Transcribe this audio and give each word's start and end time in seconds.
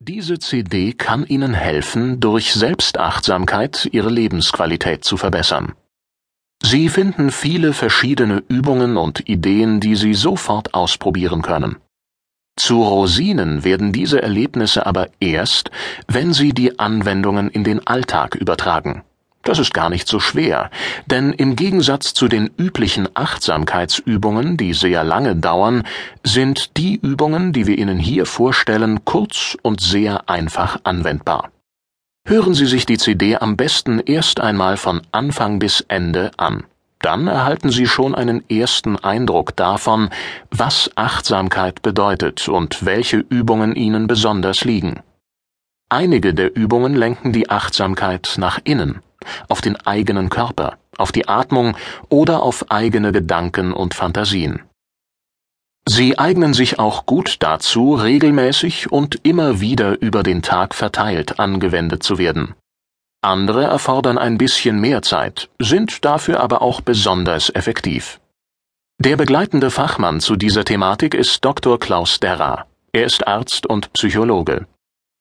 Diese 0.00 0.38
CD 0.38 0.92
kann 0.92 1.24
Ihnen 1.24 1.54
helfen, 1.54 2.20
durch 2.20 2.52
Selbstachtsamkeit 2.52 3.88
Ihre 3.92 4.10
Lebensqualität 4.10 5.04
zu 5.04 5.16
verbessern. 5.16 5.72
Sie 6.62 6.90
finden 6.90 7.30
viele 7.30 7.72
verschiedene 7.72 8.42
Übungen 8.48 8.98
und 8.98 9.26
Ideen, 9.26 9.80
die 9.80 9.96
Sie 9.96 10.12
sofort 10.12 10.74
ausprobieren 10.74 11.40
können. 11.40 11.76
Zu 12.58 12.82
Rosinen 12.82 13.64
werden 13.64 13.92
diese 13.92 14.22
Erlebnisse 14.22 14.84
aber 14.84 15.08
erst, 15.18 15.70
wenn 16.08 16.34
Sie 16.34 16.52
die 16.52 16.78
Anwendungen 16.78 17.48
in 17.48 17.64
den 17.64 17.86
Alltag 17.86 18.34
übertragen. 18.34 19.02
Das 19.46 19.60
ist 19.60 19.72
gar 19.72 19.90
nicht 19.90 20.08
so 20.08 20.18
schwer, 20.18 20.70
denn 21.06 21.32
im 21.32 21.54
Gegensatz 21.54 22.12
zu 22.14 22.26
den 22.26 22.50
üblichen 22.58 23.08
Achtsamkeitsübungen, 23.14 24.56
die 24.56 24.74
sehr 24.74 25.04
lange 25.04 25.36
dauern, 25.36 25.84
sind 26.24 26.76
die 26.76 26.96
Übungen, 26.96 27.52
die 27.52 27.68
wir 27.68 27.78
Ihnen 27.78 28.00
hier 28.00 28.26
vorstellen, 28.26 29.04
kurz 29.04 29.56
und 29.62 29.80
sehr 29.80 30.28
einfach 30.28 30.80
anwendbar. 30.82 31.50
Hören 32.26 32.54
Sie 32.54 32.66
sich 32.66 32.86
die 32.86 32.98
CD 32.98 33.36
am 33.36 33.56
besten 33.56 34.00
erst 34.00 34.40
einmal 34.40 34.76
von 34.76 35.02
Anfang 35.12 35.60
bis 35.60 35.80
Ende 35.86 36.32
an. 36.38 36.64
Dann 36.98 37.28
erhalten 37.28 37.70
Sie 37.70 37.86
schon 37.86 38.16
einen 38.16 38.42
ersten 38.50 38.96
Eindruck 38.96 39.54
davon, 39.54 40.10
was 40.50 40.90
Achtsamkeit 40.96 41.82
bedeutet 41.82 42.48
und 42.48 42.84
welche 42.84 43.18
Übungen 43.18 43.76
Ihnen 43.76 44.08
besonders 44.08 44.64
liegen. 44.64 45.02
Einige 45.88 46.34
der 46.34 46.56
Übungen 46.56 46.96
lenken 46.96 47.32
die 47.32 47.48
Achtsamkeit 47.48 48.34
nach 48.38 48.58
innen 48.64 49.02
auf 49.48 49.60
den 49.60 49.76
eigenen 49.86 50.28
Körper, 50.28 50.78
auf 50.96 51.12
die 51.12 51.28
Atmung 51.28 51.76
oder 52.08 52.42
auf 52.42 52.70
eigene 52.70 53.12
Gedanken 53.12 53.72
und 53.72 53.94
Fantasien. 53.94 54.62
Sie 55.88 56.18
eignen 56.18 56.52
sich 56.52 56.80
auch 56.80 57.06
gut 57.06 57.36
dazu, 57.40 57.94
regelmäßig 57.94 58.90
und 58.90 59.20
immer 59.24 59.60
wieder 59.60 60.00
über 60.00 60.24
den 60.24 60.42
Tag 60.42 60.74
verteilt 60.74 61.38
angewendet 61.38 62.02
zu 62.02 62.18
werden. 62.18 62.54
Andere 63.22 63.64
erfordern 63.64 64.18
ein 64.18 64.36
bisschen 64.36 64.80
mehr 64.80 65.02
Zeit, 65.02 65.48
sind 65.60 66.04
dafür 66.04 66.40
aber 66.40 66.60
auch 66.60 66.80
besonders 66.80 67.50
effektiv. 67.50 68.20
Der 68.98 69.16
begleitende 69.16 69.70
Fachmann 69.70 70.20
zu 70.20 70.36
dieser 70.36 70.64
Thematik 70.64 71.14
ist 71.14 71.44
Dr. 71.44 71.78
Klaus 71.78 72.18
Derra. 72.18 72.66
Er 72.92 73.04
ist 73.04 73.26
Arzt 73.26 73.66
und 73.66 73.92
Psychologe. 73.92 74.66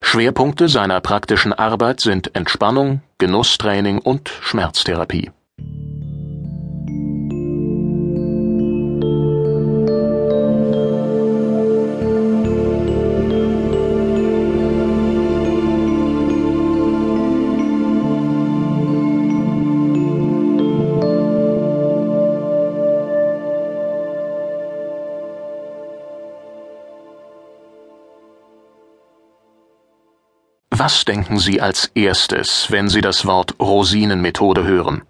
Schwerpunkte 0.00 0.68
seiner 0.68 1.00
praktischen 1.00 1.52
Arbeit 1.52 2.00
sind 2.00 2.34
Entspannung, 2.34 3.02
Genusstraining 3.18 3.98
und 3.98 4.28
Schmerztherapie. 4.28 5.30
Was 30.80 31.04
denken 31.04 31.40
Sie 31.40 31.60
als 31.60 31.90
erstes, 31.96 32.70
wenn 32.70 32.88
Sie 32.88 33.00
das 33.00 33.26
Wort 33.26 33.56
Rosinenmethode 33.58 34.62
hören? 34.62 35.02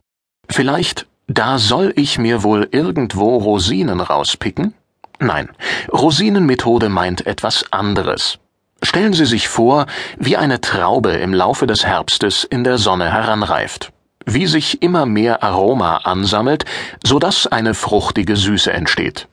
Vielleicht, 0.49 1.07
da 1.27 1.59
soll 1.59 1.93
ich 1.95 2.17
mir 2.17 2.43
wohl 2.43 2.67
irgendwo 2.71 3.37
Rosinen 3.37 4.01
rauspicken? 4.01 4.73
Nein, 5.19 5.51
Rosinenmethode 5.93 6.89
meint 6.89 7.27
etwas 7.27 7.71
anderes. 7.71 8.39
Stellen 8.83 9.13
Sie 9.13 9.27
sich 9.27 9.49
vor, 9.49 9.85
wie 10.17 10.39
eine 10.39 10.63
Traube 10.63 11.11
im 11.11 11.35
Laufe 11.35 11.67
des 11.67 11.85
Herbstes 11.85 12.45
in 12.45 12.65
der 12.65 12.79
Sonne 12.79 13.13
heranreift, 13.13 13.93
wie 14.25 14.47
sich 14.47 14.81
immer 14.81 15.05
mehr 15.05 15.43
Aroma 15.43 15.99
ansammelt, 15.99 16.65
so 17.05 17.19
dass 17.19 17.47
eine 17.47 17.75
fruchtige 17.75 18.37
Süße 18.37 18.73
entsteht. 18.73 19.29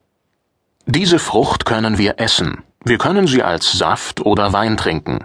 Diese 0.86 1.18
Frucht 1.18 1.64
können 1.64 1.98
wir 1.98 2.20
essen, 2.20 2.62
wir 2.84 2.98
können 2.98 3.26
sie 3.26 3.42
als 3.42 3.72
Saft 3.72 4.20
oder 4.20 4.52
Wein 4.52 4.76
trinken. 4.76 5.24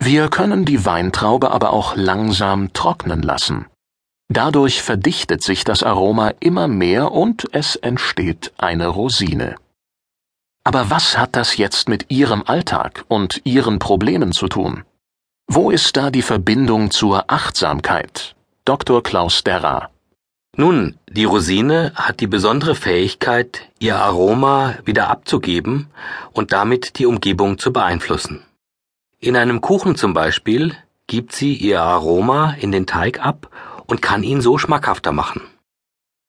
Wir 0.00 0.28
können 0.28 0.64
die 0.64 0.84
Weintraube 0.84 1.50
aber 1.50 1.72
auch 1.72 1.96
langsam 1.96 2.72
trocknen 2.72 3.22
lassen. 3.22 3.66
Dadurch 4.28 4.82
verdichtet 4.82 5.42
sich 5.42 5.64
das 5.64 5.82
Aroma 5.82 6.32
immer 6.40 6.66
mehr 6.66 7.12
und 7.12 7.46
es 7.52 7.76
entsteht 7.76 8.52
eine 8.58 8.88
Rosine. 8.88 9.56
Aber 10.64 10.88
was 10.88 11.18
hat 11.18 11.36
das 11.36 11.58
jetzt 11.58 11.88
mit 11.88 12.10
Ihrem 12.10 12.42
Alltag 12.46 13.04
und 13.08 13.42
Ihren 13.44 13.78
Problemen 13.78 14.32
zu 14.32 14.48
tun? 14.48 14.84
Wo 15.46 15.70
ist 15.70 15.96
da 15.96 16.10
die 16.10 16.22
Verbindung 16.22 16.90
zur 16.90 17.30
Achtsamkeit? 17.30 18.34
Dr. 18.64 19.02
Klaus 19.02 19.44
Derra. 19.44 19.90
Nun, 20.56 20.96
die 21.10 21.24
Rosine 21.24 21.92
hat 21.94 22.20
die 22.20 22.26
besondere 22.26 22.74
Fähigkeit, 22.74 23.68
ihr 23.78 23.96
Aroma 23.96 24.76
wieder 24.84 25.10
abzugeben 25.10 25.88
und 26.32 26.52
damit 26.52 26.98
die 26.98 27.06
Umgebung 27.06 27.58
zu 27.58 27.72
beeinflussen. 27.72 28.42
In 29.24 29.38
einem 29.38 29.62
Kuchen 29.62 29.96
zum 29.96 30.12
Beispiel 30.12 30.74
gibt 31.06 31.34
sie 31.34 31.54
ihr 31.54 31.80
Aroma 31.80 32.56
in 32.60 32.72
den 32.72 32.84
Teig 32.84 33.24
ab 33.24 33.48
und 33.86 34.02
kann 34.02 34.22
ihn 34.22 34.42
so 34.42 34.58
schmackhafter 34.58 35.12
machen. 35.12 35.40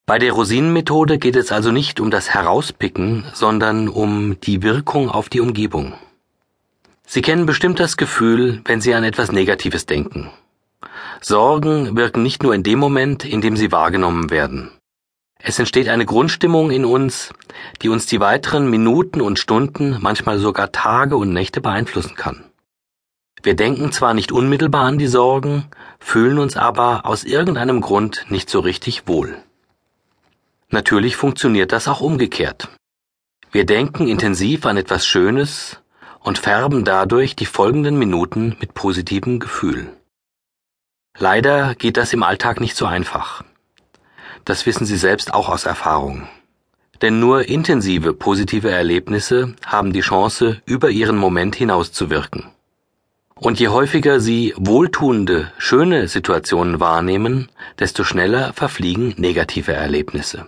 Bei 0.06 0.17
der 0.17 0.31
Rosinenmethode 0.31 1.17
geht 1.17 1.35
es 1.35 1.51
also 1.51 1.73
nicht 1.73 2.00
um 2.00 2.09
das 2.09 2.34
Herauspicken, 2.34 3.25
sondern 3.34 3.89
um 3.89 4.39
die 4.39 4.63
Wirkung 4.63 5.09
auf 5.09 5.28
die 5.28 5.41
Umgebung. 5.41 5.95
Sie 7.05 7.22
kennen 7.22 7.45
bestimmt 7.45 7.81
das 7.81 7.97
Gefühl, 7.97 8.61
wenn 8.63 8.79
Sie 8.79 8.94
an 8.94 9.03
etwas 9.03 9.29
Negatives 9.29 9.85
denken. 9.85 10.31
Sorgen 11.19 11.97
wirken 11.97 12.23
nicht 12.23 12.44
nur 12.44 12.55
in 12.55 12.63
dem 12.63 12.79
Moment, 12.79 13.25
in 13.25 13.41
dem 13.41 13.57
sie 13.57 13.73
wahrgenommen 13.73 14.29
werden. 14.29 14.72
Es 15.38 15.59
entsteht 15.59 15.89
eine 15.89 16.05
Grundstimmung 16.05 16.72
in 16.72 16.85
uns, 16.85 17.34
die 17.81 17.89
uns 17.89 18.05
die 18.05 18.22
weiteren 18.22 18.69
Minuten 18.69 19.19
und 19.19 19.38
Stunden, 19.38 19.97
manchmal 20.00 20.39
sogar 20.39 20.72
Tage 20.72 21.17
und 21.17 21.34
Nächte 21.34 21.59
beeinflussen 21.59 22.16
kann. 22.16 22.45
Wir 23.45 23.56
denken 23.56 23.91
zwar 23.91 24.16
nicht 24.16 24.31
unmittelbar 24.31 24.85
an 24.85 24.97
die 24.97 25.06
Sorgen, 25.06 25.66
fühlen 26.00 26.39
uns 26.39 26.57
aber 26.57 27.06
aus 27.06 27.23
irgendeinem 27.23 27.79
Grund 27.79 28.25
nicht 28.29 28.50
so 28.50 28.59
richtig 28.59 29.07
wohl. 29.07 29.38
Natürlich 30.69 31.16
funktioniert 31.16 31.72
das 31.72 31.88
auch 31.88 32.01
umgekehrt. 32.01 32.69
Wir 33.51 33.67
denken 33.67 34.07
intensiv 34.07 34.66
an 34.66 34.78
etwas 34.78 35.05
Schönes 35.05 35.79
und 36.22 36.39
färben 36.39 36.85
dadurch 36.85 37.35
die 37.35 37.45
folgenden 37.45 38.00
Minuten 38.00 38.57
mit 38.59 38.73
positivem 38.73 39.39
Gefühl. 39.39 39.91
Leider 41.16 41.75
geht 41.75 41.97
das 41.97 42.13
im 42.13 42.23
Alltag 42.23 42.59
nicht 42.59 42.75
so 42.75 42.88
einfach. 42.88 43.44
Das 44.44 44.66
wissen 44.66 44.88
Sie 44.88 44.97
selbst 44.97 45.35
auch 45.35 45.50
aus 45.50 45.67
Erfahrung. 45.67 46.28
Denn 47.03 47.19
nur 47.19 47.47
intensive 47.47 48.13
positive 48.13 48.72
Erlebnisse 48.72 49.55
haben 49.63 49.94
die 49.94 50.01
Chance, 50.01 50.63
über 50.66 50.89
ihren 50.89 51.17
Moment 51.17 51.55
hinaus 51.55 51.91
zu 51.91 52.09
wirken. 52.09 52.50
Und 53.40 53.59
je 53.59 53.68
häufiger 53.68 54.22
Sie 54.22 54.53
wohltuende, 54.57 55.51
schöne 55.57 56.07
Situationen 56.07 56.79
wahrnehmen, 56.79 57.50
desto 57.79 58.03
schneller 58.03 58.53
verfliegen 58.53 59.13
negative 59.18 59.73
Erlebnisse. 59.73 60.47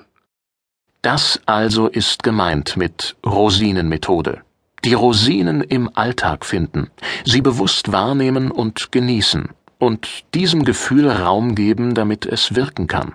Das 1.01 1.41
also 1.45 1.87
ist 1.87 2.23
gemeint 2.23 2.77
mit 2.77 3.17
Rosinenmethode. 3.25 4.41
Die 4.85 4.93
Rosinen 4.93 5.61
im 5.61 5.89
Alltag 5.95 6.45
finden, 6.45 6.89
sie 7.25 7.41
bewusst 7.41 7.91
wahrnehmen 7.91 8.51
und 8.51 8.91
genießen 8.91 9.49
und 9.79 10.23
diesem 10.33 10.63
Gefühl 10.63 11.09
Raum 11.09 11.55
geben, 11.55 11.93
damit 11.93 12.25
es 12.25 12.55
wirken 12.55 12.87
kann. 12.87 13.13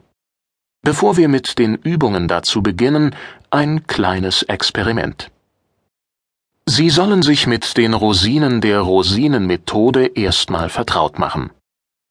Bevor 0.83 1.17
wir 1.17 1.29
mit 1.29 1.59
den 1.59 1.77
Übungen 1.77 2.29
dazu 2.29 2.63
beginnen, 2.63 3.15
ein 3.51 3.87
kleines 3.87 4.43
Experiment. 4.43 5.32
Sie 6.75 6.89
sollen 6.89 7.21
sich 7.21 7.47
mit 7.47 7.77
den 7.77 7.93
Rosinen 7.93 8.63
der 8.63 8.81
Rosinenmethode 8.81 10.07
erstmal 10.07 10.71
vertraut 10.71 11.19
machen. 11.19 11.51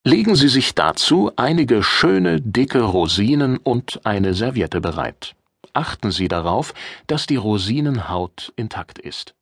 Legen 0.06 0.36
Sie 0.36 0.50
sich 0.50 0.76
dazu 0.76 1.32
einige 1.36 1.82
schöne, 1.82 2.40
dicke 2.40 2.84
Rosinen 2.84 3.58
und 3.58 4.06
eine 4.06 4.36
Serviette 4.36 4.80
bereit. 4.80 5.36
Achten 5.74 6.12
Sie 6.12 6.28
darauf, 6.28 6.76
dass 7.08 7.26
die 7.26 7.38
Rosinenhaut 7.38 8.54
intakt 8.56 9.00
ist. 9.00 9.34